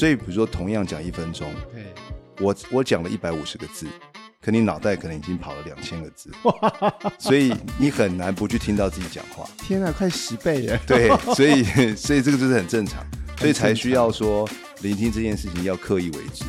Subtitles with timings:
[0.00, 1.84] 所以比如说同样讲一分钟，对，
[2.40, 3.86] 我我讲了一百五十个字。
[4.40, 6.30] 可你脑袋可能已经跑了两千个字，
[7.20, 9.46] 所以你很难不去听到自己讲话。
[9.58, 10.80] 天啊，快十倍耶！
[10.86, 11.62] 对， 所以
[11.94, 13.04] 所以这个就是很正常，
[13.36, 14.48] 所以才需要说
[14.80, 16.46] 聆听这件事情要刻意为之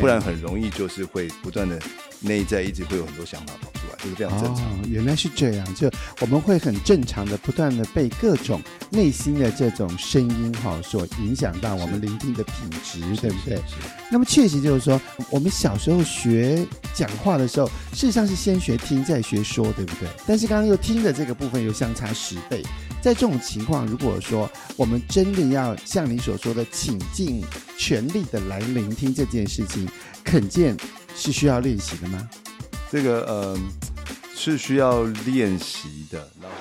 [0.00, 1.78] 不然很容易就是会不断的
[2.18, 4.64] 内在一直会有很多想法跑出来，这是非常正常。
[4.64, 13.56] 哦，原来是这样，就我们会很正常的不断的被各种内心的这种声音哈所影响到我们聆听的品质，对不对？
[13.56, 13.74] 是。
[14.10, 15.00] 那么确实就是说，
[15.30, 20.08] 我们小时候学讲话的时候，事实上是先学听再学说，对不对？
[20.26, 22.62] 但是刚刚又听的这个部分又相差十倍，
[23.02, 27.44] 在这种情况，如果说我们真的要像你所说的，倾尽
[27.76, 29.88] 全力的来聆听这件事情，
[30.24, 30.76] 肯见。
[31.20, 32.28] 是需要练习的吗？
[32.92, 33.58] 这个呃，
[34.40, 36.30] 是需要练习的。
[36.40, 36.56] 然后，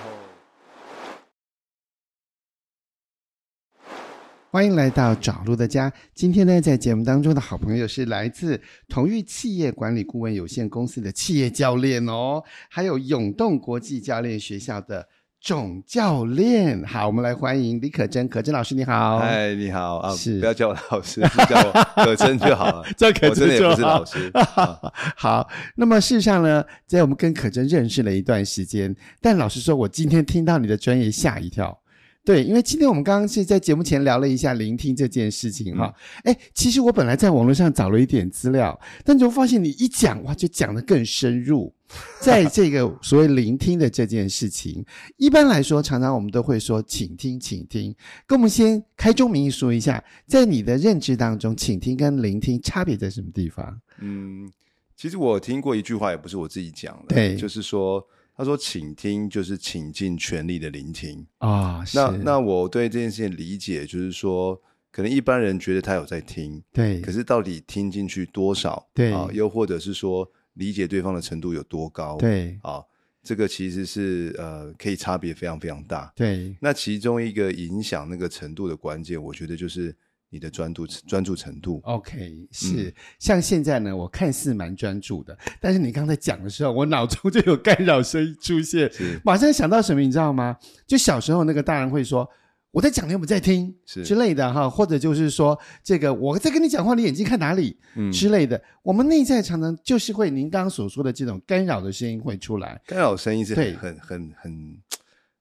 [4.49, 5.93] 欢迎来到找路的家。
[6.15, 15.07] 今天呢，在节目当中的好朋友是来自同育企业管理顾问有限公司的企业教练哦，还有永动国际教练学校的。
[15.39, 16.83] 总教练。
[16.83, 19.97] 好，我们来欢迎李可真，可真老师你好，嗨，你好。
[19.97, 20.39] 啊，是。
[20.39, 24.31] 不要叫我老师， 是叫我可真就好了， 叫可真也不是老师。
[24.33, 31.79] 好， 好，那么事实上呢，在我们跟可真认识了一段时间，但老实说，我今天听到你的专业吓一跳。
[32.27, 35.95] 对，因为今天我们刚刚是在节目前聊了一下聆听这件事情哈。
[36.25, 41.73] 哎、嗯，其实我本来在网络上找了一点资料，但就发现你一讲哇，就讲得更深入。
[42.19, 44.83] 在这个所谓聆听的这件事情，
[45.15, 47.95] 一般来说，常常我们都会说请听，请听。
[48.25, 53.79] 跟我们先开宗明义说一下，在你的认知当中，倾听跟聆听差别在什么地方？
[54.01, 54.51] 嗯，
[54.97, 58.05] 其实我听过一句话，也不是我自己讲的，对，就是说。
[58.37, 61.79] 他说：“倾听就是倾尽全力的聆听啊。
[61.79, 68.87] 哦”那那我对这件事情理解就是说，可能一般人觉得他有在听，对，可是到底听进去多少？
[68.93, 72.15] 对啊，又或者是说理解对方的程度有多高？
[72.17, 72.83] 对啊，
[73.23, 76.13] 这个其实是呃，可以差别非常非常大。
[76.15, 79.95] 对，那其中一个影响那个程度的关键，我觉得就是。
[80.29, 88.91] 你的专注专注程度，OK，是、嗯、像现在呢，我看似蛮专注的，但是你刚才讲的时候，我脑中就有干扰声音出现，
[89.23, 90.57] 马上想到什么，你知道吗？
[90.85, 92.29] 就小时候那个大人会说
[92.71, 97.79] ：“我在讲，你有没有在听？”是之类的哈，或者就是说这个我在跟你讲话，你眼睛看哪里？
[97.95, 98.61] 嗯之类的。
[98.83, 104.77] 我们内在常常就是会您刚刚所说的这种干扰的声音会出来，干扰声音是很很很很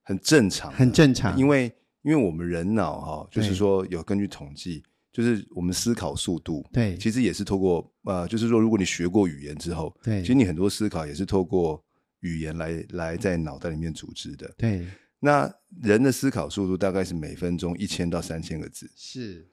[0.04, 1.74] 很正常，很正常，因为。
[2.06, 4.80] 因为我们人脑哈，就是说有根据统计，
[5.12, 11.84] 就是我们思考速度，对，其实也是透过呃，就是说如果你学过语言之后，对，其实你很多思考也是透过
[12.20, 14.86] 语言来来在脑袋里面组织的，对。
[15.18, 15.52] 那
[15.82, 19.44] 人的思考速度大概是每分钟一千到三千个字，是。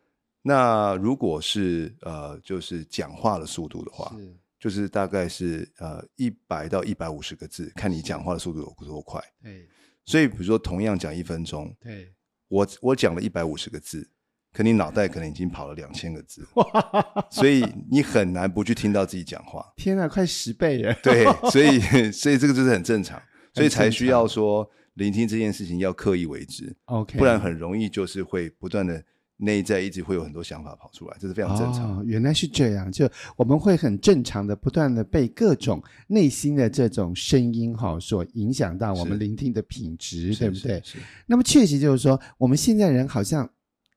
[0.44, 9.68] 那如果是呃，就是讲话的速度的话，是，就是大概是呃一百到一百五十个字，看你讲话的速度有多快，对。
[10.06, 12.14] 所以比如说同样讲一分钟，对。
[12.54, 14.08] 我我讲了一百五十个字，
[14.54, 16.48] 可你脑袋可能已经跑了两千个字，
[17.32, 19.74] 所以你很难不去听到自己讲话。
[19.76, 20.96] 天啊，快十倍耶！
[21.02, 21.80] 对，所以
[22.14, 23.20] 所以这个就是很正常，
[23.56, 29.04] 所以才需要说聆听这件事情要刻意为之，OK，不然很容易就是会不断的。
[29.38, 31.98] 内在一直会有很多想法跑出来，这是非常正常。
[32.00, 40.82] 哦，原来是这样，就我们会很正常的不断的被各种内心的这种声音哈所影响到我们聆听的品质，对不对？
[41.26, 43.44] 那么确实就是说，我们现在人好像，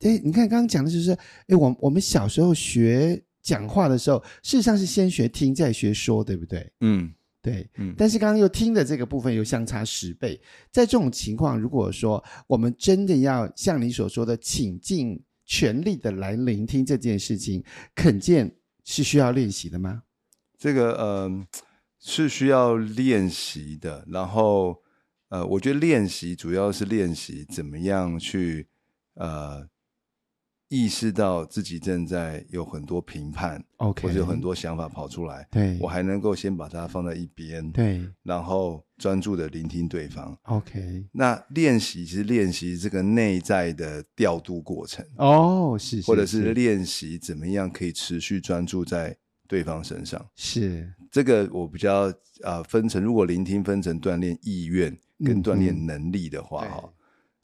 [0.01, 1.13] 哎，你看刚刚讲的就是，
[1.49, 6.73] 哎，我我们小时候学讲话的时候，事实上是先学听再学说，对不对？
[6.81, 7.13] 嗯。
[7.47, 10.41] 对，嗯，但是刚刚又听的这个部分又相差十倍，
[10.73, 17.63] 在这种情况，如果说我们真的要像你所说的倾尽全力的来聆听这件事情，
[17.95, 18.53] 肯见
[18.83, 20.03] 是需要练习的吗？
[20.59, 21.47] 这个呃
[22.01, 24.83] 是需要练习的，然后
[25.29, 28.67] 呃，我觉得练习主要是练习怎么样去
[29.15, 29.69] 呃。
[30.69, 41.05] 意识到自己正在有很多评判，OK，或者有很多想法跑出来，对，我还能够先把它放在一边，对，然后专注的聆听对方，OK。
[41.13, 49.17] 那练习其实练习这个内在的调度过程，哦，是，是，或者是练习怎么样可以持续专注在
[49.47, 52.09] 对方身上，是这个我比较
[52.43, 56.93] 啊、呃、分成，如果聆听分成锻炼意愿跟锻炼能力的话，哈、嗯。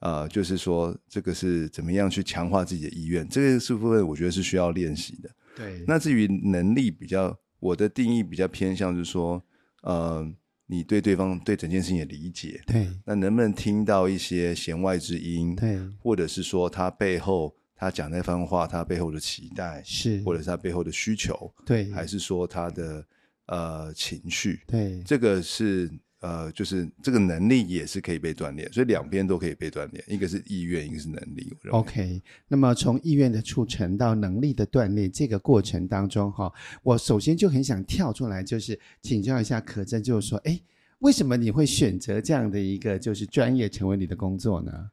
[0.03, 3.27] 呃，就是说，这个是怎么样去强化自己的意愿？
[3.29, 5.31] 这个是部分，我觉得是需要练习的。
[5.57, 5.85] 对。
[5.87, 9.41] 那至于能力比较，我的定义比较偏向，就是说，
[9.83, 10.29] 呃，
[10.67, 12.61] 你对对方对整件事情的理解。
[12.67, 12.89] 对。
[13.05, 15.55] 那能不能听到一些弦外之音？
[15.55, 15.79] 对。
[16.01, 23.07] 或者是说，他背后他讲那番话，他背后的期待是，或者是他背后的需求，对，还是说他的
[23.47, 25.91] 呃情绪，对，这个是
[26.23, 31.53] 呃，就是这个能力也是可以被锻炼，所以两边都可以被锻炼，一个是意愿，一个是能力。
[31.71, 36.53] OK，那么从意愿的促成到能力的锻炼这个过程当中，哈，
[36.83, 40.61] 我首先就很想跳出来，就是请教一下可真，就是说，哎，
[41.01, 44.91] 为什么你会选择这样的一个就是专业成为你的工作呢？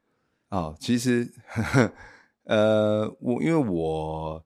[0.50, 1.32] 哦，其实。
[1.48, 1.94] 呵呵
[2.46, 4.44] 呃，我因为我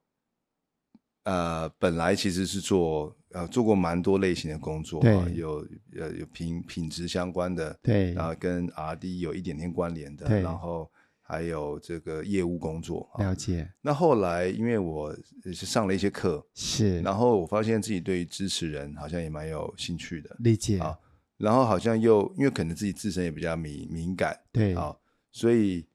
[1.24, 5.68] 呃本来其实是做呃做过蛮多类型的工作，啊，有
[6.00, 10.90] 呃有品品质相关的，对，然后跟 R&D 有一点点关联的，然后
[11.22, 13.70] 还有这个业务工作，了解。
[13.82, 15.14] 那后来因为我
[15.46, 20.98] 是上了一些课，是，然后我发现自己对于支持人好像也蛮有兴趣的，理解啊，
[21.38, 24.96] 然后好像又因为可能自己自身也比较敏敏感，对，啊，
[25.32, 25.86] 所以。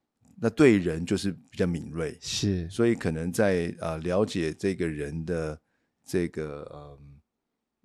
[0.41, 5.61] 那对人就是比较敏锐，是，所以可能在呃了解这个人的
[6.07, 6.97] 这个呃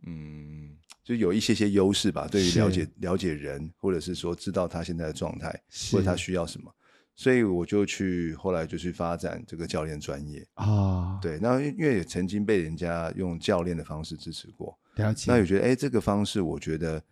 [0.06, 2.28] 嗯，就有一些些优势吧。
[2.30, 5.50] 对于了解了解人，或者是说知道他现在的状态，
[5.92, 6.74] 或者他需要什么，
[7.16, 11.20] 所以我就去后来就去发展这个教练专业啊、哦。
[11.22, 15.32] 对，那因为也曾经被人家用教练的方式支持过，了解。
[15.32, 17.04] 那也觉得哎，这个方式我觉得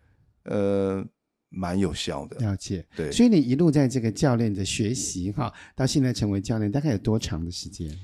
[0.44, 1.04] 呃。
[1.54, 2.82] 蛮有效的，了解。
[2.96, 7.94] 对，所以你一路在这个教练的学习哈，到现在成为教练，大概有多长的时间？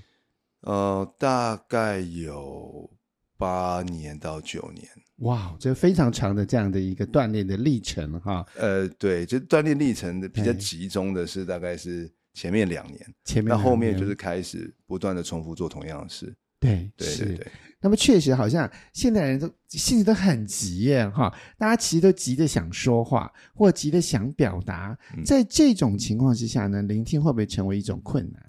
[0.61, 2.91] 呃，大概有
[3.39, 4.87] 八年到九年。
[5.21, 8.45] 哇，这非常长的这样的一个锻炼的历程哈。
[8.57, 16.35] 呃，对，就锻炼历程的比较集中的是大概是前面两年，前面，那后面就是开始不断的重复做同样的事。
[16.61, 17.47] 对，对对对。
[17.81, 24.99] 那么确实，好像现代人都性子都很急耶，哈，大家其实都急着想说话，或急着想表达。
[25.25, 28.43] 在这种情况之下呢，聆听会不会成为一种困难？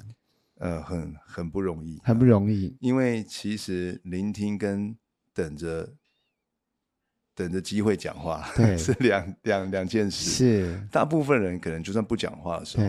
[0.60, 2.78] 呃，很很不容易，很不容易。
[2.80, 4.96] 因为其实聆听跟
[5.34, 5.96] 等着
[7.36, 10.30] 等着机会讲话，对，是两两两件事。
[10.30, 12.86] 是，大部分人可能就算不讲话的时候。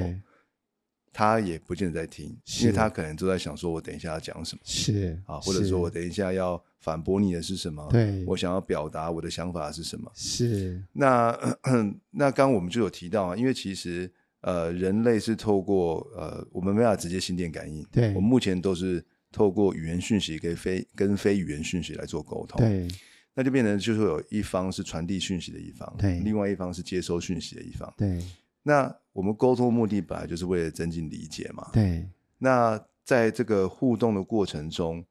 [1.12, 7.84] 他也不见得在听，因为他可能都在想说：“我等一下要讲什么？”是啊，或者说我等一下要反驳你的是什么？
[7.90, 10.08] 对，我想要表达我的想法是什么？
[10.14, 10.80] 是。
[10.92, 11.36] 那
[12.12, 14.08] 那刚刚我们就有提到啊，因为其实
[14.40, 22.88] 呃，人类是透过呃，我们没办法直接心电感应，对，我们目前都是透过语言讯息跟非跟非语言讯息来做沟通，对。
[23.32, 28.20] 那就变成就是有一方是传递讯息的一方，对，另外一方是接收讯息的一方，对。
[28.64, 31.70] 那我们沟通目的本来就是为了增进理解嘛。
[31.72, 32.04] 对。
[32.38, 35.02] 那在这个互动的过程中，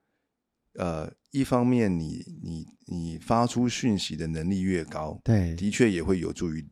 [0.73, 6.67] 呃，一方面你你你发出讯息的能力越高，对，的确也会有助于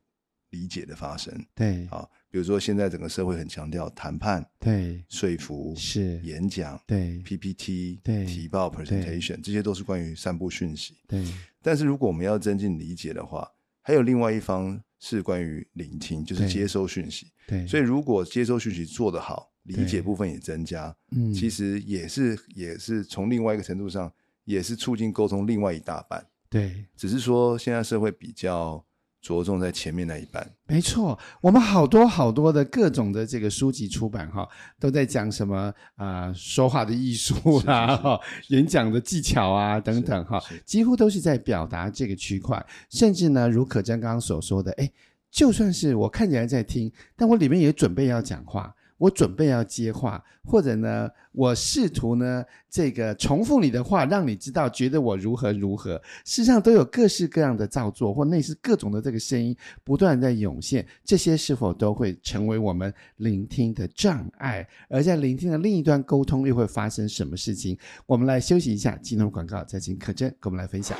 [0.49, 1.33] 理解的发生。
[1.55, 1.87] 对。
[1.87, 10.97] 啊，比如说现在整个社会很强调谈判，对，说服是演讲，对，PPT，对，提报 presentation，这些都是关于散布讯息。
[11.07, 11.25] 对。
[11.61, 13.49] 但是如果我们要增进理解的话，
[13.81, 14.81] 还有另外一方。
[14.99, 17.27] 是关于聆听，就是接收讯息。
[17.45, 24.11] 对，对，所以如果接收讯息做得好，理解部分也增加，嗯，其实也是也是从另外一个程度上，
[24.43, 26.25] 也是促进沟通另外一大半。
[26.49, 28.83] 对，只是说现在社会比较。
[29.27, 31.19] 着重在前面那一半，没错。
[31.41, 34.47] 我们好多好多的各种的这个书籍出版哈，
[34.79, 38.17] 都在讲什么啊、呃，说话的艺术啦，哈，
[38.47, 42.65] 演讲的技巧啊等等哈，几乎都是在表达这个区块。
[42.89, 44.89] 甚至呢，如可真刚刚所说的，哎，
[45.29, 48.73] 就算是我看起来在听，但我里面也准备要讲话。
[48.97, 56.01] 我准备要接话，或者呢，我试图呢，这个重复你的话，让你知道觉得我如何如何。
[56.25, 60.85] 事实上，都有各式各样的造作，或类似各种的这个声音不断在涌现。
[61.03, 64.67] 这些是否都会成为我们聆听的障碍？
[64.89, 67.77] 而在聆听的另一端，沟通又会发生什么事情？
[68.05, 70.97] 我们来休息一下，进入广告，再请可真跟我们来分享。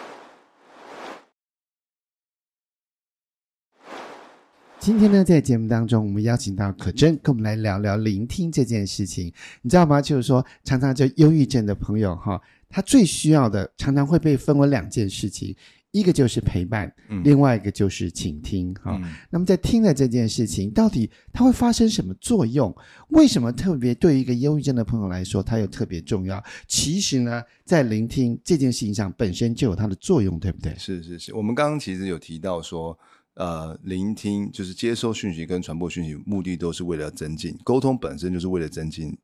[4.79, 9.31] 今天呢，在节目当中，我们邀请到可真跟我们来聊聊聆听这件事情，
[9.61, 10.01] 你知道吗？
[10.01, 15.53] 就是说，常常就忧郁症的朋友哈，他最需要的常常会被分为两件事情，
[15.91, 19.13] 一个就是陪伴，嗯、另外一个就是倾听哈、嗯。
[19.29, 22.73] 那么在听的这件事情，到底它会发生什么作用？
[23.09, 26.41] 为什么特别对于一个忧郁症的朋友来说，它又特别重要？
[26.67, 30.73] 其实呢，在聆听这件事情上本身就有它的作用，对不对？
[30.77, 32.97] 是是是，我们刚刚其实有提到说。
[33.37, 39.15] 呃，聆听就是接收讯息跟传播讯息，目的都是为了增进沟通，本身就是为了增进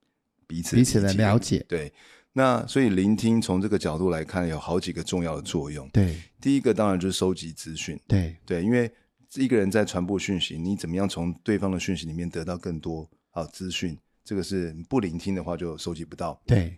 [0.45, 1.65] 彼此彼此的了解。
[1.67, 1.91] 对，
[2.33, 5.89] 那所以聆听从这个角度来看，有好几个重要的作用。
[5.89, 7.99] 对，第一个当然就是收集资讯。
[8.07, 8.91] 对对，因为
[9.35, 13.97] 一个人在传播讯息，你怎么样从对方的讯息里面得到更多好资讯？
[14.23, 16.39] 这个是不聆听的话就收集不到。
[16.45, 16.77] 对，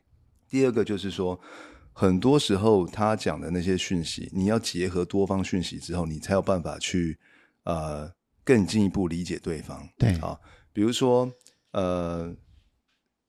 [0.50, 1.38] 第二个就是说，
[1.97, 7.17] 很多时候他讲的那些讯息，你要结合多方讯息之后，你才有办法去
[7.63, 8.11] 呃
[8.43, 9.87] 更进一步理解对方。
[9.97, 10.37] 对啊，
[10.73, 11.31] 比如说
[11.71, 12.35] 呃，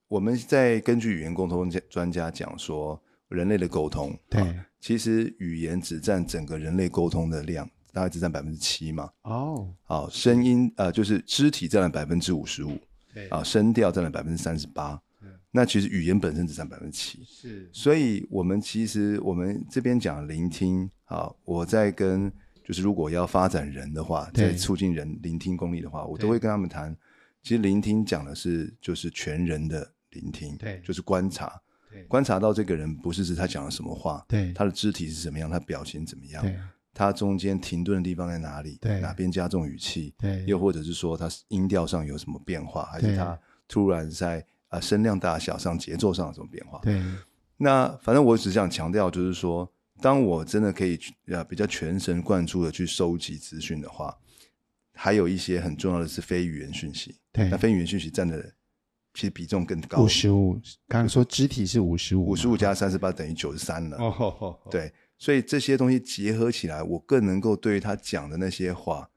[0.08, 7.70] 我们在根据语言沟通专家讲说，人类的沟通，对，啊，其实语言只占整个人类沟通的量。
[7.92, 9.08] 大概只占百分之七嘛？
[9.22, 12.78] 哦，好，声音呃，就是肢体占了百分之五十五，
[13.14, 15.00] 对啊，声调占了百分之三十八。
[15.56, 17.66] 那其实语言本身只占百分之七，是。
[17.72, 22.30] 所以我们其实我们这边讲聆听啊，我在跟
[22.62, 26.94] 就是如果要发展人的话，在促进人聆听功力的话，我都会跟他们谈。
[27.42, 31.58] 其实聆听讲的是就是全人的聆听，对，就是观察，
[31.90, 36.54] 对，观察到这个人不是指他讲了什么话，对，他的肢体是怎么样，他表情怎么样，对。
[36.98, 38.78] 它中间停顿的地方在哪里？
[38.80, 40.14] 对，哪边加重语气？
[40.18, 42.86] 对，又或者是说他音调上有什么变化？
[42.86, 44.42] 还是他突然在
[44.80, 46.78] 声量大小上、节奏上有什么变化？
[46.82, 47.02] 对，
[47.56, 54.16] 那反正我只想强调，就是说，当我真的可以呃比较全神贯注的去收集资讯的话，
[54.94, 57.16] 还有一些很重要的是非语言讯息。
[57.32, 58.42] 对，那非语言讯息占的
[59.14, 60.02] 其实比重更高。
[60.02, 60.54] 五十五，
[60.88, 63.96] 刚刚说肢体是五十五，五十五加三十八等于九十三了。
[63.98, 64.92] 哦吼吼，对。
[65.18, 69.08] 所以这些东西结合起来，我更能够对于他讲的那些话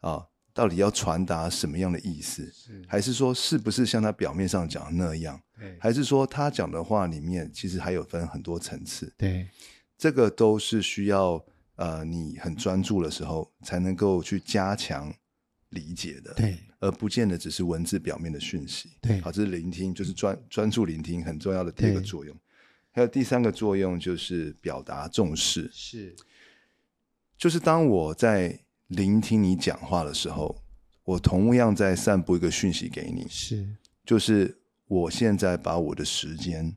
[0.00, 2.48] 啊，到底要传达什么样的意思？
[2.52, 5.38] 是还是说是不是像他表面上讲的那样？
[5.58, 9.12] 对，还是说他讲的话里面其实还有分很多层次？
[9.18, 9.48] 对，
[9.98, 11.44] 这个都是需要
[11.74, 15.12] 呃你很专注的时候才能够去加强
[15.70, 16.32] 理解的。
[16.34, 18.90] 对，而不见得只是文字表面的讯息。
[19.02, 22.34] 对，好，这是聆听，就是专专注聆听很重要的第一个作用。
[22.92, 26.14] 还有第三个作用就是表达重视，是，
[27.36, 28.56] 就是当我在
[28.88, 30.54] 聆听你讲话的时候，
[31.04, 33.66] 我同样在散布一个讯息给你，是，
[34.04, 36.76] 就是我现在把我的时间，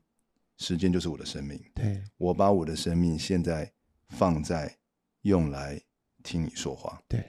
[0.57, 3.71] 时间就是我的生命，对，我把我的生命现在
[4.09, 4.77] 放在
[5.23, 5.79] 用来
[6.23, 7.19] 听你说话，对，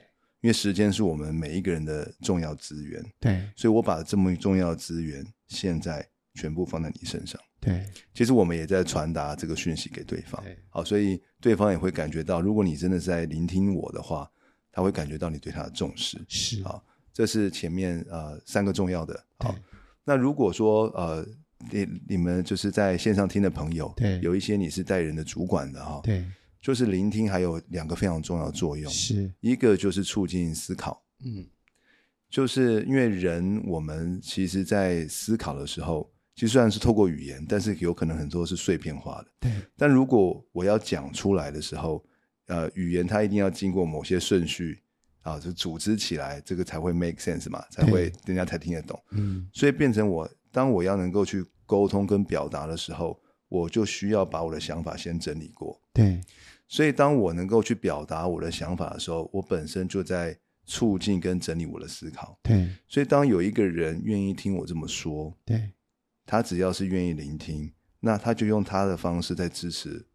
[0.41, 7.39] 因为时间是我们每一个人的重要资源，对，所以我把这么重要的资源现在全部放在你身上。
[7.59, 14.31] 对，其实我们也在传达这个讯息给对方，好，所以对方也会感觉到，如果你真的是在聆听我的话，
[14.71, 16.81] 他会感觉到你对他的重视，是，啊，
[17.13, 19.55] 这是前面呃三个重要的，好，
[20.03, 21.25] 那如果说呃
[21.71, 26.25] 你你们就是在线上听的朋友，对，有一些你是带人的主管的哈，对，
[26.61, 29.31] 就是聆听还有两个非常重要的作用，是。
[29.41, 31.45] 一个就是促进思考，嗯，
[32.29, 36.09] 就是因为人我们其实在思考的时候。
[36.35, 39.27] 其实虽然是透过语言，但是有可能很多是碎片化的。
[39.41, 39.51] 对。
[39.75, 42.01] 但如果我要讲出来的时候，
[42.49, 44.81] 呃，语言它一定要经过某些顺序
[45.21, 48.99] 啊，就组织起来，这个才会 make sense 嘛，才会人家才听得懂。
[49.11, 49.47] 嗯。
[49.53, 55.79] 所以变成我，当我要能够去沟通跟表达的时候，我就需要把我的想法先整理过。
[55.93, 56.19] 对。
[56.67, 62.39] 所以当我能够去表达我的想法的时候，我本身就在促进跟整理我的思考。
[62.41, 62.67] 对。
[62.87, 65.71] 所以当有一个人愿意听我这么说，对。
[66.25, 70.05] 他只要是愿意聆听，那他就用他的方式在支持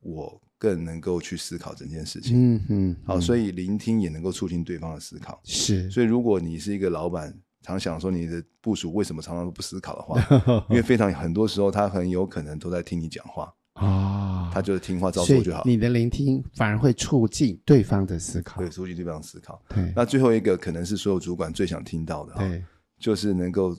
[0.00, 2.54] 我，更能够去思考整件事情。
[2.54, 5.40] 嗯嗯，好，所以聆听也能够促进对方的思考。
[5.44, 10.20] 是，所以如果你是一个老板，常想说你的部署为什么常常都不思考的话，
[10.70, 15.62] 因为非常很多时候他很有可能都在听你讲话啊，他就是听话照做就好。
[15.64, 19.62] 你的聆听反而会促进对方的思考，对，促进对方的思考。
[19.68, 22.64] 对，那最后一个可能是所有主管最想听到的，对，
[22.98, 23.76] 就是能够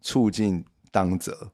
[0.00, 0.64] 促进。
[0.90, 1.52] 当责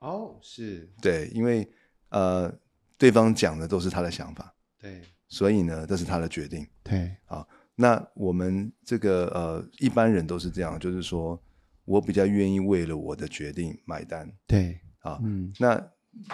[0.00, 1.66] 哦，是对，因为
[2.10, 2.52] 呃，
[3.00, 11.42] 对方讲的都是他的想法，对，所以呢，这是他的决定，对，啊，那我们这个呃，一般人都是这样，就是说
[11.86, 15.82] 我比较愿意为了我的决定买单，对，啊，嗯，那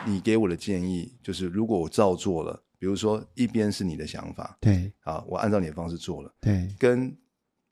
[0.05, 7.17] 你给我的建议就是，如果我照做了，比如说一边是你的想法，对，啊，我按照你的方式做了，对，跟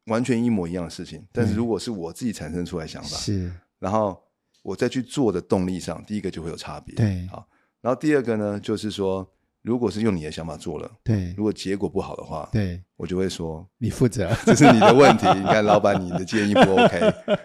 [0.04, 4.22] 完全一模一样的事情，但是如果是我自己产生出来想法，是，然后。
[4.64, 6.94] 我再去做的动力上，第一个就会有差别。
[6.94, 7.46] 对，好，
[7.84, 15.26] 然后第二个呢，就是说，如果是用你的想法做了，对，如果结果不好的话，对，我就会说你负责， 这是你的问题。
[15.34, 16.98] 你看，老板，你的建议不 OK，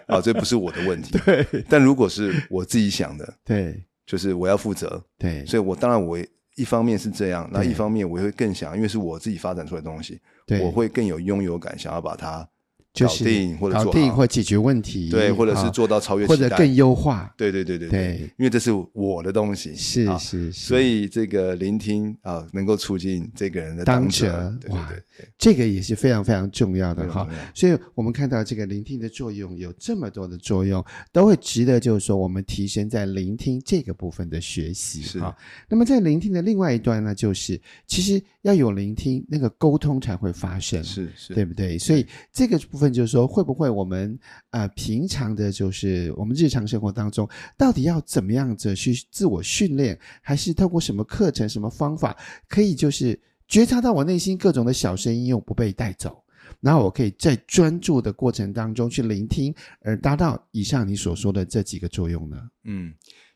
[0.06, 1.18] 啊， 这不是我的问题。
[1.26, 5.04] 对，但如果是我自己想的，对，就是我要负责。
[5.18, 6.18] 对，所以我当然我
[6.56, 10.18] 一方面是这样，那一方面我会更想，因为是我自己发展出来的东西，
[10.62, 12.48] 我会更有拥有感，想要把它
[12.92, 17.32] 就是搞定或者搞定或解决问题，对，或者是做到超越，或者更优化。
[17.36, 24.58] 对对对对对，因为这是我的东西，是啊是是，所以这个聆听啊，能够促进这个人的当责，责。
[24.60, 27.28] 对对对对，这个也是非常非常重要的哈。
[27.54, 35.20] 所以我们看到这个聆听的作用有这么多的作用，都会值得就是说我们提升在聆听这个部分的学习是。
[35.20, 35.36] 哈。
[35.68, 41.78] 那么在聆听的另外一端呢，就是其实要有聆听，那个沟通才会发生，是是，对不对？
[41.78, 44.18] 所以这个部分就是说，会不会我们
[44.50, 52.16] 呃平常的，就是我们日常生活当中，到底要怎么样子去自我训练，还是透过什么课程、什么方法，
[52.48, 56.24] 可以就是觉察到我内心各种的小声音，又不被带走，
[56.60, 62.36] 然后我可以在专注的过程当中去聆听，而达到以上你所说的这几个作用呢？
[62.64, 62.94] 嗯，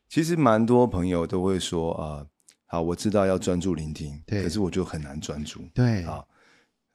[0.08, 2.06] 其实蛮多朋友都会说啊。
[2.16, 2.26] 呃
[2.66, 5.60] 好，我知道要专注聆听，对，可是我就很难专注。
[5.72, 6.26] 对，好，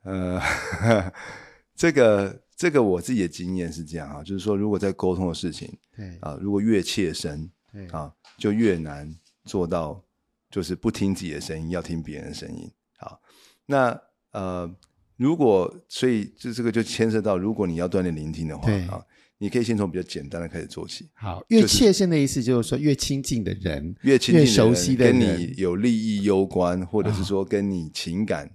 [0.03, 0.41] 呃，
[1.79, 10.03] 这个这个我自己的经验是这样啊，就是说，如果在沟通的事情，对啊，如果越切身，对啊，就越难做到，
[10.51, 12.69] 就是不听自己的声音，要听别人的声音。
[12.97, 13.21] 好，
[13.65, 13.97] 那
[14.31, 14.69] 呃，
[15.15, 19.01] 如果所以这这个就牵涉到，如果你要锻炼聆听的话，啊。
[19.41, 21.07] 你可以先从比较简单的开始做起。
[21.13, 28.53] 好，越切身的意思就是说，越亲近的人，越亲近的人，跟你有利益攸关，或者是说跟你情感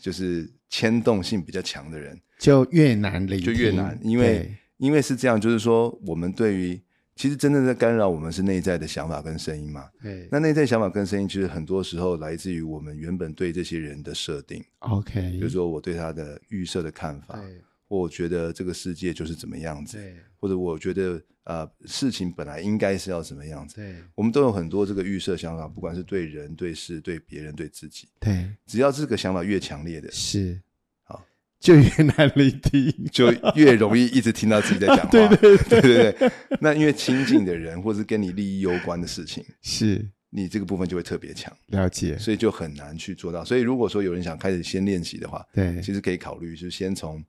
[0.00, 3.98] 就是牵动性比较强的人，就越难聆听，就越难。
[4.02, 6.80] 因为因为是这样，就是说，我们对于
[7.16, 9.88] 其实真正在干扰我们是内在的想法跟声音嘛。
[10.02, 14.62] 对，那内在想法跟声音，其实很多时候来自于我们原本对这些人的设定。
[14.80, 17.36] OK，比如说我对他的预设的看法。
[17.40, 17.60] 对。
[17.86, 30.73] 我觉得这个世界就是怎么样子，对，或者我觉得呃事情本来应该是要怎么样子，对，我们都有很多这个预设想法，不管是对人、对事、对别人、对自己，对，只要这个想法越强烈的，是好，
[31.64, 36.32] 就越难聆听，就越容易一直听到自己在讲话， 对对对对对。
[36.60, 43.42] 那因为亲近的人，或是跟你利益攸关的事情，是你这个部分就会特别强，了解，所以就很难去做到。
[43.42, 47.24] 所以如果说有人想开始先练习的话，对，其实可以考虑，就是先从。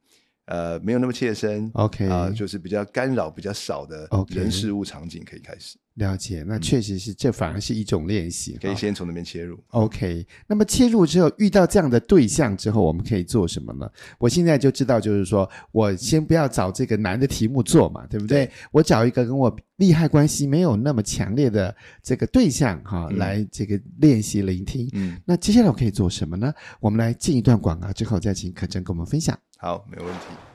[0.47, 5.75] 呃，没有那么切身，OK，啊、呃，就是比较干扰比较少的人事物场景可以开始。
[5.95, 9.57] 了解，那确实是，嗯、这反而是一种练习，可以先从那边切入。
[9.69, 13.89] OK，那么切入之后，遇到这样的对象之后，我们可以做什么呢？
[14.17, 18.45] 我现在就知道，就是说我先不要找这个难的题目做嘛，对不对？
[18.45, 24.89] 对，我找一个跟我利害关系没有那么强烈的这个对象哈，嗯、来这个练习聆听。
[24.93, 26.53] 嗯，那接下来我可以做什么呢？
[26.81, 29.37] 我们来进一段广告之后，再请可真跟我们分享。
[29.57, 30.54] 好，没问题。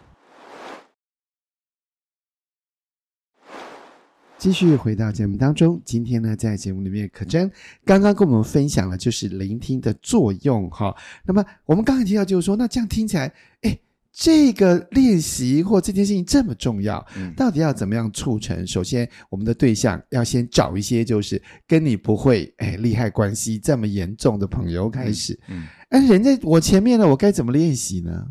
[4.41, 7.53] 继续回到节目当中，今天呢，在节目里面，可真
[7.85, 10.97] 刚刚跟我们分享了就是聆听的作用哈。
[11.27, 13.79] 那么我们刚才提到就是说，那这样听起来，哎，
[14.11, 18.67] 这个练习或这件事情这么重要，嗯，到底要怎么样促成？
[18.67, 28.27] 首先，我们的对象要先找一些就是跟你不会哎利害关系这么严重的朋友开始，嗯，哎，人家我前面呢，我该怎么练习呢？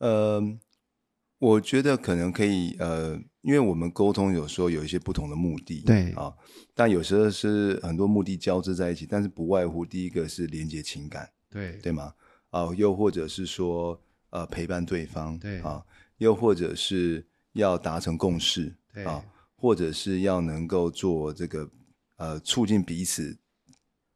[0.00, 0.42] 呃，
[1.38, 6.34] 我觉得可能可以，呃，因为我们沟通有时候有一些不同的目的，对啊，
[6.74, 12.12] 但有时候是很多目的交织在一起，但是不外乎第一个是连接情感，对对吗？
[12.50, 15.84] 啊，又或者是说，呃，陪伴对方，对啊，
[16.16, 19.24] 又或者是要达成共识，对啊，
[19.54, 21.70] 或者是要能够做这个，
[22.16, 23.38] 呃，促进彼此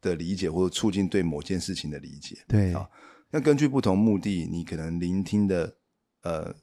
[0.00, 2.88] 的理解，或者促进对某件事情的理解，对啊。
[3.30, 5.76] 那根据不同目的，你可能聆听的，
[6.22, 6.54] 呃，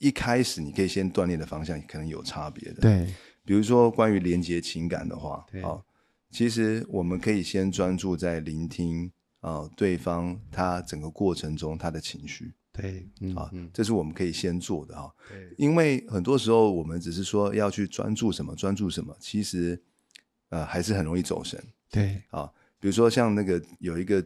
[0.00, 2.80] 一开始你可以先锻炼的方向可能有差别的。
[2.80, 3.06] 对，
[3.44, 5.80] 比如说关于连接情感的话，对，啊，
[6.30, 12.52] 其实我们可以先专注在聆听啊，对方他整个过程中他的情绪。
[12.72, 15.12] 对，嗯，啊，这是我们可以先做的哈。
[15.28, 19.80] 对，因为很多时候我们只是说要去专注什么，专注什么，其实
[20.48, 21.62] 呃还是很容易走神。
[21.90, 24.24] 对，啊，比如说像那个有一个。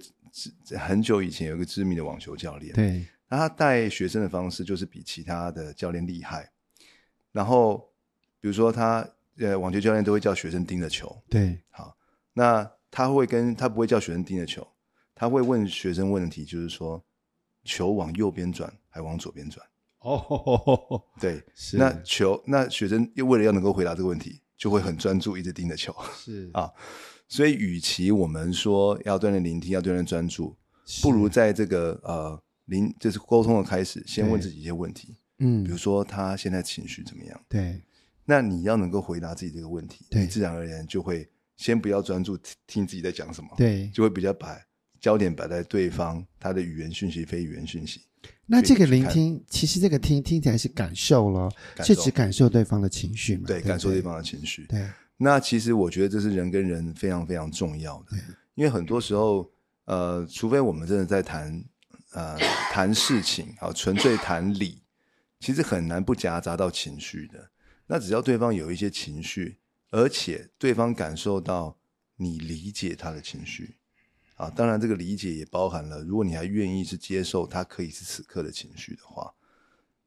[0.76, 6.50] 很久以前有一个知名的网球教练，对，那他带学生的方式就是比其他的教练厉害。
[7.32, 7.90] 然后，
[8.40, 9.08] 比如说他
[9.38, 11.96] 呃，网球教练都会叫学生盯着球，对，好，
[12.32, 14.64] 那他会跟他不会叫学生盯着球，
[15.14, 17.02] 他会问学生问题，就是说
[17.64, 19.66] 球往右边转还往左边转？
[19.98, 21.76] 哦，对，是。
[21.76, 26.48] 那球那学生又为了要能够回答这个问题，就会很专注，一直盯着球，是。
[26.54, 26.70] 啊。
[27.26, 30.54] 所以，与其我们说要锻炼聆听，要锻炼专注，
[31.02, 35.16] 不如在这个呃聆就是沟通的开始，先问自己一些问题。
[35.38, 37.40] 嗯，比如说他现在情绪怎么样？
[37.48, 37.82] 对，
[38.24, 44.56] 那你要能够回答自己这个问题，对，自然而然就会先不要专注听自己在讲什么，对，就会比较把
[45.00, 48.02] 焦点摆在对方他的语言讯息、非语言讯息。
[48.46, 53.44] 那这个聆听，其实这个听听起来是感受咯，感受是指感受对方的情绪嘛？
[53.46, 54.64] 对，对对感受对方的情绪。
[54.66, 58.16] 对，那其实我觉得这是人跟人非常非常重要的，
[58.54, 59.50] 因为很多时候，
[59.86, 61.62] 呃，除非我们真的在谈
[62.14, 62.38] 呃
[62.72, 64.82] 谈事情啊，纯粹谈理，
[65.38, 67.50] 其实很难不夹杂到情绪的。
[67.86, 69.58] 那只要对方有一些情绪，
[69.90, 71.78] 而且对方感受到
[72.16, 73.76] 你理解他的情绪。
[74.36, 79.32] 啊，当然，这个理解也包含了，如果你还愿意去接受他可以是此刻的情绪的话，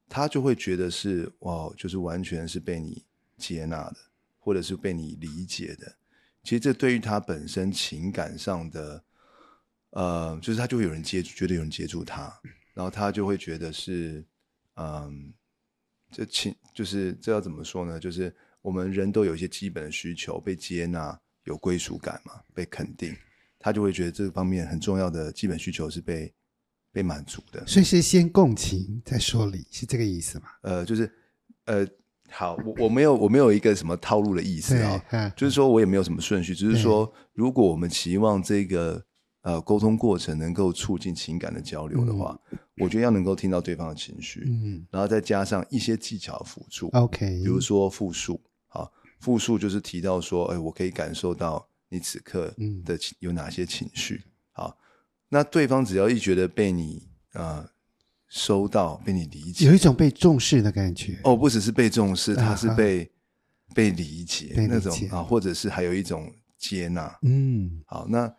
[0.10, 3.06] 他就会觉得是哇，就是完全是被你
[3.38, 3.96] 接纳的，
[4.38, 5.96] 或者是被你理解的。
[6.44, 9.04] 其实这对于他本身情感上的，
[9.98, 12.32] 呃，就是他就会有人接住，觉得有人接住他，
[12.76, 14.24] 然后他就会觉得是，
[14.76, 15.34] 嗯，
[16.12, 18.00] 这情就是这要怎么说呢？
[18.00, 18.32] 就是
[18.62, 23.12] 我们人都有一些基本的需求，被接纳、有归属感嘛，被肯定。
[23.58, 26.32] 他就会觉得这方面很重要的基本需求是被
[26.92, 30.46] 被满足的，所以是先共情再说理，是这个意思吗？
[30.62, 31.12] 呃，就是
[31.66, 31.88] 呃，
[32.30, 39.04] 好，我我没有我没有一个什么套路的意思啊，哦，就是说我也没有什么顺序，只是说如果我们期望这个
[39.48, 51.68] 呃沟通过程能够促进情感的交流的话，嗯，我觉得要能够听到对方的情绪，嗯，然后再加上一些技巧辅助，OK，比如说复述，好，复述就是提到说，哎，我可以感受到。
[51.90, 54.16] 你此刻的情有哪些情绪？
[54.16, 54.78] 嗯、好，
[55.30, 57.66] 那对方只要一觉得被你呃
[58.28, 61.18] 收到，被你理解，有一种被重视的感觉。
[61.24, 63.10] 哦，不只是被重视，他是被、
[63.74, 67.18] 被理解那种啊，或者是还有一种接纳。
[67.22, 68.30] 嗯，好，那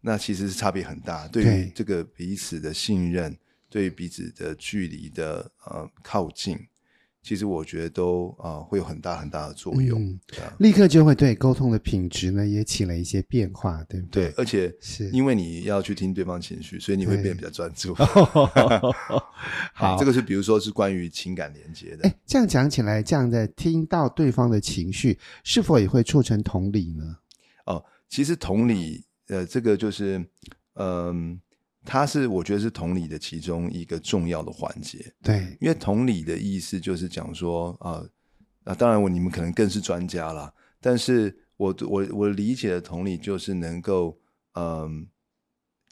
[0.00, 3.36] 那其实是差别很大，对于这个彼此的信任，
[3.68, 6.58] 对于彼此的距离的呃靠近。
[7.20, 14.30] 其实我觉得都啊、呃、会有很大很大的作用，嗯啊、立刻就会对沟通的品质呢也起了一些变化，对不对？
[14.30, 17.92] 对，而且是因为你要去听对方情绪，所以你会变得比较专注。
[19.74, 22.08] 好，这个是比如说是关于情感连接的。
[22.08, 27.18] 哎，这样讲起来，这样的听到对方的情绪，是否也会促成同理呢？
[27.66, 30.18] 哦，其实同理，呃，这个就是
[30.74, 31.32] 嗯。
[31.34, 31.40] 呃
[31.84, 38.04] 它是我觉得是同理的其中一个重要的环节，对，因为同理的意思就是讲说啊，
[38.64, 44.18] 那、呃、当然我你们可能更是专家啦，但是我我我理解的同理就是能够
[44.54, 44.90] 嗯、呃、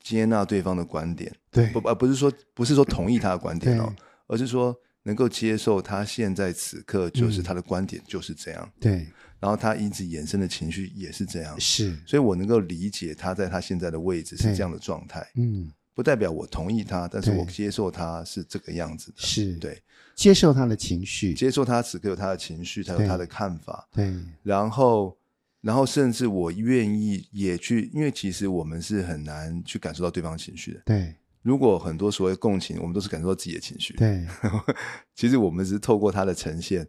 [0.03, 3.91] 接纳对方的观点，对，不而不是说不是说同意他的观点哦，
[4.27, 9.07] 而是说能够接受他现在此刻就是他的观点就是这样，对，
[9.41, 15.73] 然后他一直衍生的情绪也是这样，是，所以我能够理解他在他现在的位置是这样的状态，嗯。
[15.95, 19.83] 不代表我同意他，但是我接受他是这个样子的，是对，
[20.15, 25.17] 接受他的情绪，接受他此刻有他的情绪，他有他的看法，对，然后，
[25.63, 31.15] 然后甚至我愿意也去，因为其实我们是很难去感受到对方情绪的，对。
[31.41, 34.27] 如果很多所谓共情，我们都是感受到自己的情绪，对。
[35.17, 36.87] 其实我们是透过他的呈现，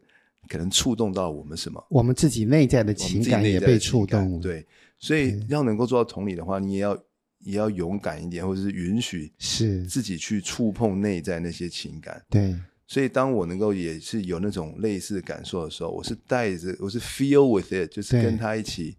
[0.48, 4.66] 可能触动到我们什么，我们自己内在的情感也被触动，对。
[4.98, 6.98] 所以要能够做到同理的话，你也要。
[7.42, 12.22] 也要勇敢一点，或者是允许是自己去触碰内在那些情感。
[12.32, 12.54] 对，
[12.88, 18.98] 所以当我能够也是有那种类似的感受的时候，我是带着，我是 feel with it，就是跟他一起，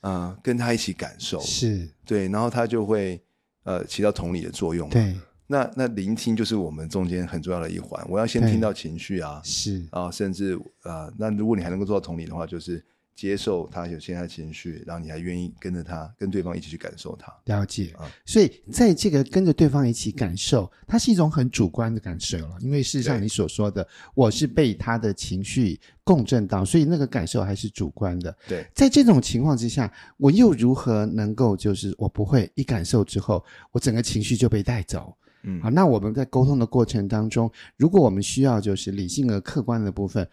[0.00, 1.40] 啊、呃，跟他一起感受。
[1.40, 3.20] 是对，然后他就会
[3.64, 4.88] 呃起到同理的作用。
[4.88, 5.14] 对，
[5.46, 8.04] 那那聆听就是我们中间很重要的一环。
[8.08, 12.84] 我要先听到情绪啊，是啊，甚至啊、呃，那如果你还能够做到同理的话，就是。
[13.16, 17.32] 接受他有现在的情绪，然后你还愿意跟着他，跟对方一起去感受他。
[17.46, 22.58] 了解啊，所以在这个跟着对方一起感受，它是一种很主观的感受了。
[22.60, 28.36] 因为事实上你所说的，我是被他的情绪共振到，所以那个感受还是主观的。
[28.46, 35.16] 对，在这种情况之下，我又如何能够就是我不会一感受之后，我整个情绪就被带走？
[35.46, 40.28] 嗯，好，那我们在沟通的过程当中，如果我们需要就是理性而客观的部分。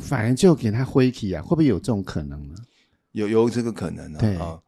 [0.00, 2.54] 反而就给他挥起啊，会不会有这种可能呢？
[3.12, 4.58] 有有这个可能啊，对啊，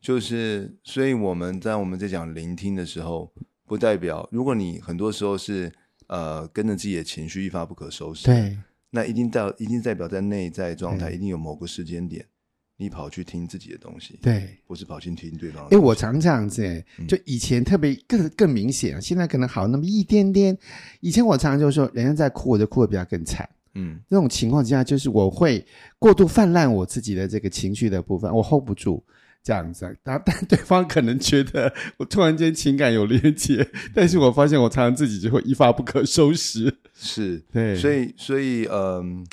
[0.00, 3.32] 就是所以我们在我们在讲聆听的时候，
[3.64, 5.72] 不代表如果你很多时候是
[6.08, 8.58] 呃跟着自己的情绪一发不可收拾，对，
[8.90, 12.26] 那一定到一定代表在内在状态一定有某个时间点，
[12.80, 15.66] 你跑去听自己的东西，对，不是跑去听对方。
[15.72, 20.56] 哎，我常这样子，哎，就以前特别更更明显，现在可能好那么一点点。
[21.00, 23.48] 以前我常常就说，人家在哭，我就哭的比较更惨。
[23.74, 25.66] 嗯，那种情况之下，就是我会
[25.98, 29.04] 过度泛滥我自己的这个情绪的部分，我 hold 不住
[29.42, 29.84] 这样子。
[30.04, 36.72] 但 但对方可能觉得我突然间情感有连接，但是我发现我常常自己就会一发不可收拾。
[36.94, 39.24] 是，对，所以所以嗯、呃，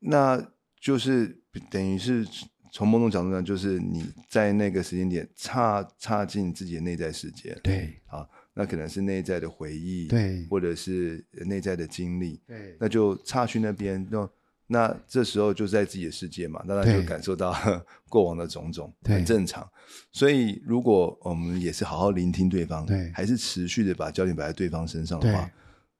[0.00, 0.48] 那
[0.80, 1.40] 就是
[1.70, 2.26] 等于是
[2.72, 7.58] 从某种角度上，就是你在那个时间点插插进自己的内在世界。
[7.62, 8.28] 对，啊。
[8.54, 14.28] 那可能是内在的回忆，对，或者是内在的经历，对，那就差去那边，那
[14.66, 17.54] 那这时候就在自己的世界嘛，那他就感受到
[18.10, 19.64] 过往的种种，很正常。
[20.10, 25.48] 所以如果我们也是好好聆听对方，对，还是持续的把焦点摆在对方身上的话，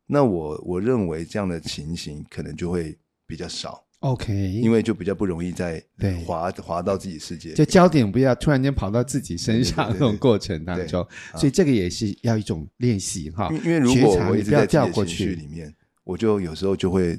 [0.07, 3.85] 那我我认为这样的情形可能就会比较少。
[4.01, 5.83] OK，因为就比较不容易在
[6.25, 13.49] 滑滑到自己世界，就焦点不要突然间跑到自己身上那种过程当中，所以这个也是要一种练习哈。
[13.65, 17.19] 因为如果我一直在自己的情绪里面，我就有时候就会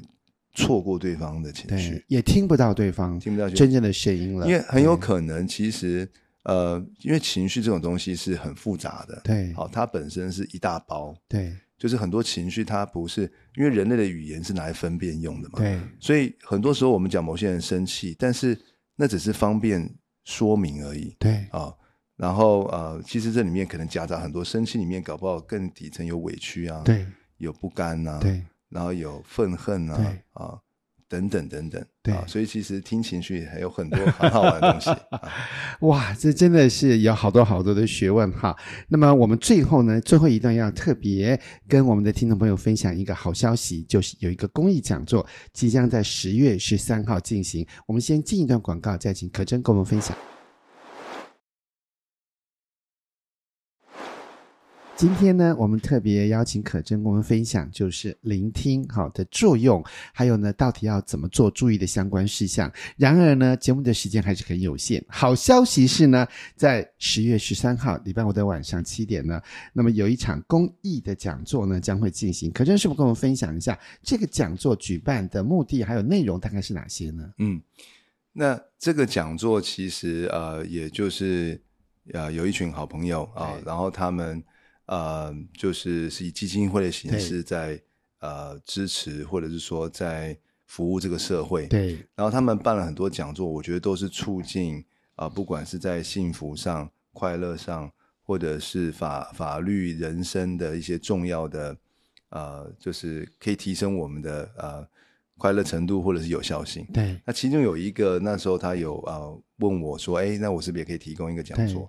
[0.54, 4.46] 错过对方的情绪，也听不到对方听不到真正的声音了。
[4.46, 6.08] 因为很有可能，其实
[6.44, 11.54] 呃，因为情绪这种东西是很复杂的，对，好，它本身是一大包，对。
[11.80, 13.22] 就是很多情绪，它不是
[13.56, 15.58] 因为人类的语言是拿来分辨用的嘛？
[15.58, 15.80] 对。
[15.98, 18.56] 所以很多时候我们讲某些人生气，但是
[18.96, 21.16] 那只是方便说明而已。
[21.18, 21.36] 对。
[21.50, 21.78] 啊、哦，
[22.16, 27.06] 然后呃，其实这里面可能夹杂很多生气，里面搞不好更底层有委屈啊，对，
[27.38, 30.60] 有不甘啊，对，然后有愤恨啊，对啊。
[31.10, 34.88] 等等等等，对、啊，所以其实听情绪还有很多很好玩的东西。
[35.10, 35.20] 啊、
[35.80, 38.56] 哇，这真的是有好多好多的学问哈。
[38.88, 47.66] 那么我们最后呢，最后一段要特别跟我们的听众朋友分享一个好消息，就是有一个公益讲座即将在十月十三号进行。
[47.88, 50.16] 我们先进一段广告，再请可真跟我们分享。
[55.00, 59.82] 今天呢，我们特别邀请可珍跟我们分享，就是聆听好的作用，
[60.12, 62.70] 还有呢，到底要怎么做，注意的相关事项。
[62.98, 65.02] 然而呢，节目的时间还是很有限。
[65.08, 69.40] 好消息是呢，在十月十三号礼拜五的晚上七点呢，
[69.72, 72.50] 那么有一场公益的讲座呢将会进行。
[72.50, 77.24] 可珍是否跟我们分享一下这个讲座举办的目的还有内容大概是哪些呢？
[77.38, 77.58] 嗯，
[78.34, 81.58] 那这个讲座其实呃，也就是
[82.12, 84.44] 呃，有一群好朋友啊，然后他们。
[84.90, 87.80] 呃，就是是以基金会的形式在
[88.18, 91.68] 呃支持，或者是说在服务这个社会。
[91.68, 91.92] 对。
[92.16, 97.88] 然后他们办了很多讲座，我觉得都是促进啊、呃，不管是在幸福上、快乐上，
[98.24, 101.76] 或者是法法律人生的一些重要的
[102.30, 104.84] 呃，就是可以提升我们的呃
[105.38, 106.84] 快乐程度或者是有效性。
[106.92, 107.16] 对。
[107.24, 111.88] 那其中有一个那时候他有呃问我说：“哎，那我是不是也可以提供一个讲座？”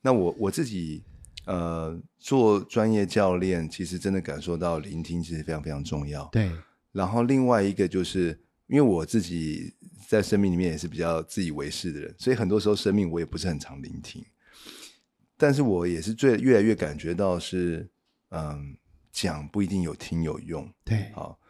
[0.00, 1.04] 那我我自己。
[1.48, 6.26] 呃，做专业教练，其实真的感受到聆听其实非常非常重要。
[6.30, 6.52] 对。
[6.92, 9.74] 然后另外一个就是，因为我自己
[10.06, 14.22] 在生命里面也是比较自以为是的人，所以很多时候生命我也不是很常聆听。
[15.38, 17.88] 但是我也是最越来越感觉到是，
[18.28, 18.76] 嗯，
[19.10, 20.70] 讲不一定有听有用。
[20.84, 21.10] 对。
[21.14, 21.40] 好，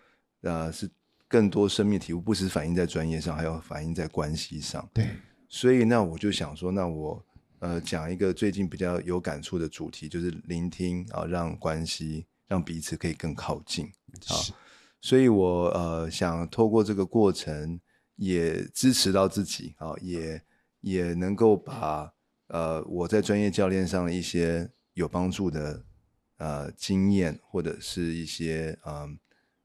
[0.43, 0.89] 呃，是
[1.27, 4.89] 更多生命体悟，不只是反映在专业上，还有反映在关系上。
[4.95, 5.09] 对。
[5.49, 7.25] 所以那我就想说，那我。
[7.61, 13.87] 呃，讲一个最近比较有感触的主题，就是聆听啊，让关系让彼此可以更靠近
[14.29, 14.37] 啊。
[15.01, 17.81] 所以我呃想透过这个过程，
[18.17, 20.43] 也支持到自己啊，也
[20.81, 22.13] 也能够把
[22.49, 25.85] 呃我在专业教练上的一些有帮助的
[26.39, 29.09] 呃经验，或者是一些呃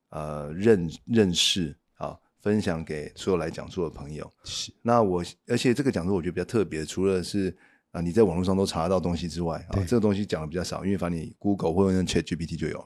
[0.09, 4.31] 呃认认识啊，分享给所有来讲座的朋友。
[4.43, 4.71] 是。
[4.81, 7.55] 那我而且这个讲座我觉得比较特别，除了是
[7.93, 12.85] 啊，你在网络上都查得到东西之外，啊，这个东西讲的比较少，因为反正你 Google 或者用 ChatGPT 就有。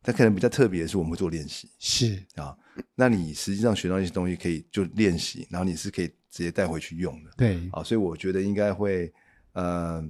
[0.00, 2.56] 它可能比较特别的是，我们会做练习，是啊，
[2.94, 9.12] 那你实际上学到一些东西，可以就练习，然后你是可以直接带回去用的，对，啊，所以我觉得应该会，
[9.52, 10.08] 呃，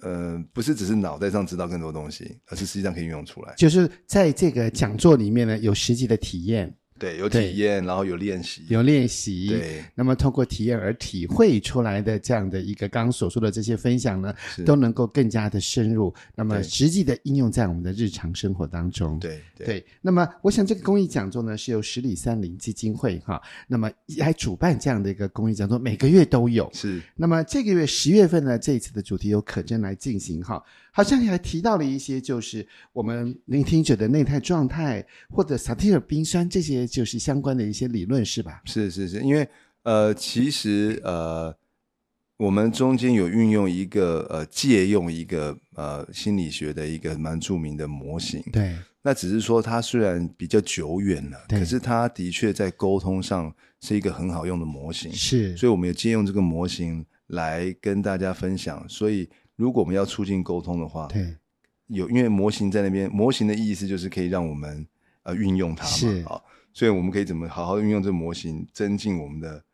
[0.00, 6.74] 呃，不是只是脑袋上知道更多东西，而是实际上可以运用出来，就是在这个讲座里面呢，有实际的体验。
[7.02, 9.48] 对，有体验，然后有练习，有练习。
[9.48, 14.32] 对，那么通过体验而体会出来的这样的一个刚刚所说的这些分享呢，
[14.64, 19.18] 都能够更加的深入，那么实际的应用在我们的日常生活当中。
[19.18, 19.86] 对对，对。
[20.00, 26.70] 那么我想这个公益讲座呢，是由十里三林基金会哈，那么来主办这样的一个公益讲座，每个月都有。
[26.72, 27.02] 是。
[27.16, 30.62] 那么这个月十月份呢，这一次的主题由可珍来进行哈。
[30.94, 38.60] 好像你还提到了一些，就是我们聆听者的内在状态，或者萨提尔冰山这些，就是相关的一些理论，是吧？
[38.66, 39.48] 是是是，因为
[39.84, 41.56] 呃，其实呃，
[42.36, 48.42] 我们中间有运用一个呃，借用一个呃心理学的一个蛮著名的模型。
[48.52, 48.76] 对。
[49.04, 55.10] 那只是说它虽然比较久远了，可是它的确在沟通上是一个很好用的模型。
[55.10, 55.56] 是。
[55.56, 59.26] 所以我们有借用这个模型来跟大家分享，所以。
[59.56, 61.36] 如果我们要促进沟通的话，对，
[61.86, 64.86] 有因为模型在那边，模型的意思就是可以让我们
[65.22, 66.40] 呃运用它嘛，是啊，
[66.72, 69.64] 所以我们可以怎么好好运用这个模型，增进我们的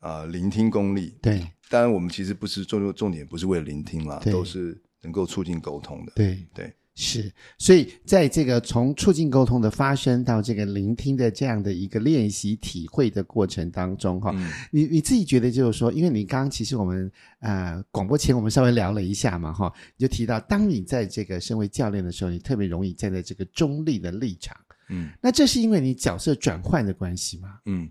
[0.00, 1.18] 呃聆听功力。
[1.20, 6.12] 对，当然我们其实不是重重点，不是为了聆听啦，对，都是能够促进沟通的。
[6.16, 6.72] 对对。
[7.02, 24.54] 是，所以在这个从促进沟通的发生到这个聆听的这样的一个练习体会的过程当中，哈、嗯，你你自己觉得就是说，因为你刚刚其实我们呃广播前我们稍微聊了一下嘛，哈，你就提到当你在这个身为教练的时候，你特别容易站在这个中立的立场，
[24.90, 27.60] 嗯，那这是因为你角色转换的关系吗？
[27.64, 27.90] 嗯，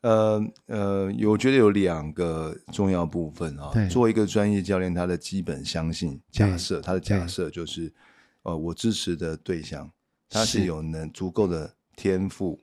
[0.00, 3.72] 呃呃，我觉得有两个重要部分啊。
[3.74, 7.92] 对，作为一个专业教练，他的基本相信假设，他的假设就是。
[8.48, 9.90] 呃，我支持的对象，
[10.30, 12.58] 他是有能足够的天赋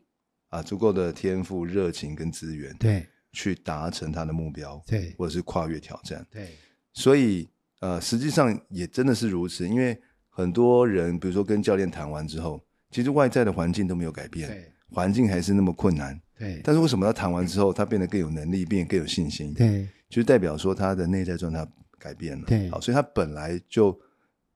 [0.50, 6.50] 啊，足够的天赋、热情跟资源，对，去达成他的目标，对，或者是跨越挑战，对。
[6.93, 7.48] 所以，
[7.82, 9.95] 呃，实际上也真的是如此，因为
[10.30, 16.62] 很多人，比如说跟教练谈完之后，其实外在的环境都没有改变，对，环境还是那么困难，对。
[16.63, 19.54] 但是为什么他谈完之后，他变得更有能力，变得更有信心？
[19.54, 21.63] 对，就是代表说他的内在状态
[22.00, 22.71] 改变了，对。
[22.71, 23.95] 好，所以他本来就。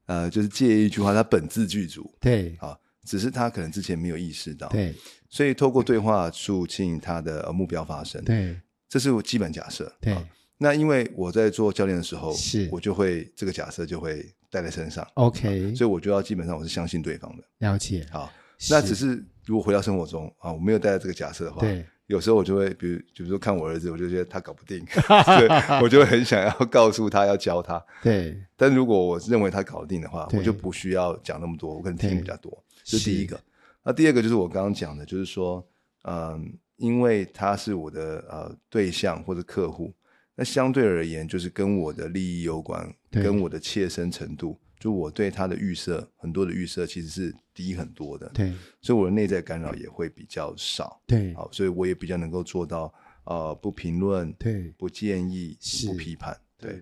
[0.09, 4.95] 呃，就是借一句话，他本自具足，对，啊，只是他可能之前没有意识到，对，
[5.29, 10.13] 所以透过对话促进他的目标发生，对，这是我基本假设，对。
[10.13, 18.33] 啊、那因为我在做教练的时候，是，我就会这个假设就会带在身上，OK，、啊、所以我就要基本上我是相信对方的，了解，好，
[18.69, 19.23] 那只是。
[19.45, 21.83] 如果回到生活中啊，我没有带这个假设的话，对。
[22.09, 24.83] 有时候我就会，比如，比如说看我儿子，我就觉得他搞不定，
[25.37, 25.47] 对，
[25.79, 27.79] 我就会很想要告诉他，要教他。
[28.01, 28.35] 对。
[28.57, 32.63] 但如果我认为他搞定的话，我就不需要讲那么多，我可能听比较多。
[32.83, 33.39] 这是第一个。
[33.83, 35.63] 那第二个就是我刚刚讲的，就是说，
[36.03, 39.93] 嗯，因为他是我的呃对象或者客户，
[40.33, 44.59] 那相对而言就是跟我的利益有关，跟我的切身程度。
[44.79, 52.93] 就我对他的预设，很多的预设其实是低很多的，对，所以我的内在干扰也会比较少，对，好，所以我也比较能够做到，
[53.25, 56.81] 呃，不评论，对，不建议，不批判，对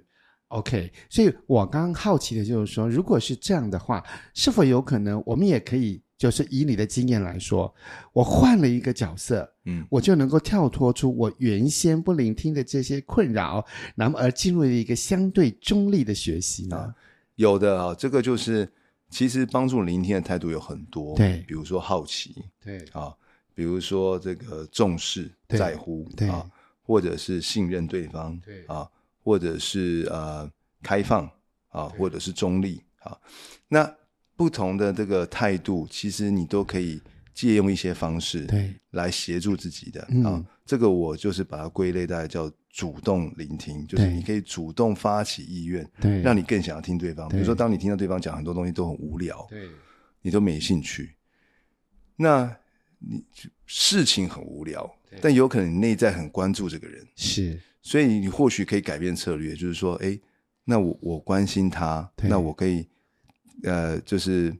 [0.50, 0.94] ，，OK。
[1.10, 4.04] 所以我刚刚好奇的就是说，如果是这样的话，
[4.36, 7.74] 是否有可能我们也可以，就是以你的经验来说，
[8.14, 16.78] 我换了一个角色，嗯，我就能够跳脱出我原先不聆听的这些困扰，那么而进入了一个相对中立的学习呢？
[16.86, 16.94] 嗯
[17.38, 18.71] 有的啊，这个就是
[19.10, 22.80] 其实帮助聆听的态度有很多，对，比如说好奇，对。
[22.91, 23.15] 啊，
[23.54, 26.28] 比如说这个重视、在乎，对。
[26.28, 26.45] 啊，
[26.82, 28.65] 或者是信任对方，对。
[28.65, 28.88] 啊，
[29.23, 30.50] 或者是呃
[30.82, 31.30] 开放
[31.69, 33.17] 啊，或者是中立啊，
[33.67, 33.95] 那
[34.36, 37.02] 不同的这个态度，其实你都可以
[37.38, 40.02] 借用一些方式，对，来协助自己的。
[40.02, 40.10] 啊。
[40.10, 47.30] 嗯这个我就是把它归类，大概叫主动聆听，就是你可以主动发起意愿，对，让你更想要听对方。
[47.30, 49.69] 比如说，当你听到对方讲很多东西都很无聊，对，
[50.21, 51.15] 你都没兴趣，
[52.17, 52.54] 那
[53.00, 53.23] 你
[53.65, 60.19] 事情很无聊，但有可能你内在很关注这个人，是，所以你或许可以改变策略，就是说，哎，
[60.65, 62.86] 那我我关心他，那我可以，
[63.63, 64.54] 呃，就是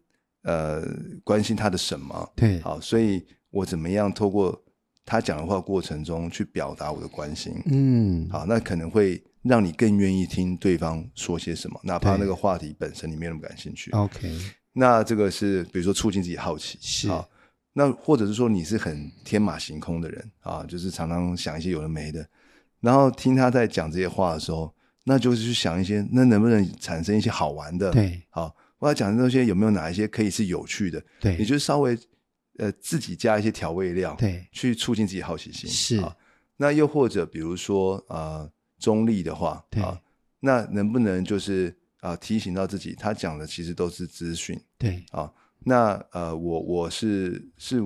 [0.47, 0.81] 呃
[1.23, 2.31] 关心他的什么？
[2.36, 4.63] 对，好，所以我怎么样透过。
[5.10, 13.89] 他讲的话过程中去表达我的关心，嗯，好，那可能会让你更愿意听对方说些什么，哪怕那个话题本身你没那么感兴趣。
[13.91, 14.29] OK，
[14.73, 17.25] 那这个是比如说促进自己好奇，是啊，
[17.71, 22.27] 那或者是说你是很天马行空的人啊，就是常常想一些有的没的，
[22.81, 27.91] 然后听他在讲这些话的时候，那就是去想一些，那能不能产生一些好玩的？
[27.91, 31.03] 对，好，我要讲的那些有没有哪一些可以是有趣的？
[31.19, 31.97] 对，也就是稍微。
[32.59, 36.17] 呃，自己加一些调味料，对，去促进自己好奇心是啊。
[36.55, 40.01] 那又或者，比如说呃，中立的话，对啊，
[40.39, 45.31] 那能不能就是啊、呃，提醒到自己，他讲的其实都是资讯，对啊。
[45.59, 47.79] 那呃，我我是是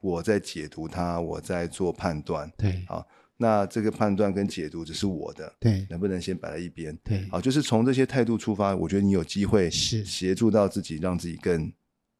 [0.00, 3.06] 我在解读它，我在做判断，对啊。
[3.36, 6.96] 那这个判断跟解读只是我的，对，能不能先摆在一边？
[7.02, 11.72] 对，好，就是从这些态度出发，我觉得你有机会是协助到自己，让自己更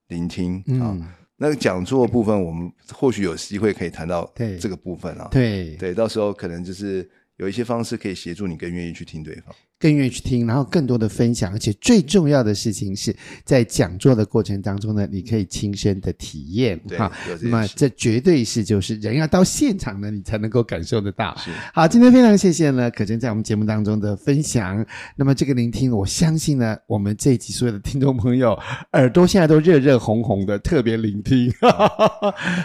[0.09, 0.93] 聆听啊。
[0.93, 5.27] 嗯那个讲座部分，我们或许有机会可以谈到这个部分啊。
[5.33, 9.55] 对对，到时候可能就是有一些方式可以协助你更愿意去听对方。
[9.77, 17.13] 更愿意去听，然后更多的分享，而且最重要的事情是在讲座的过程当中呢，你可以亲身的体验哈。
[17.43, 21.37] 那么这绝对是就是人要到现场呢，你才能够感受得到。
[21.75, 24.87] 好，今天非常谢谢呢可真在我们节目当中的分享。
[25.17, 28.59] 那么这个聆听，我相信呢，我们这一集所有的听众朋友
[28.93, 31.53] 耳朵现在都热热红红的，特别聆听。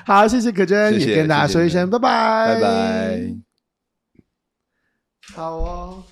[0.06, 3.49] 好， 谢谢可真，也跟大家说一声拜拜，拜拜。
[5.36, 6.04] 好哦，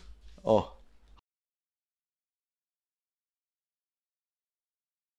[0.43, 0.76] 哦。